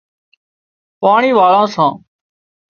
[1.01, 1.93] پاڻي واۯان سان